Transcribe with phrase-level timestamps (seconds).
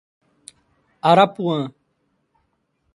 [1.11, 1.69] Arapuã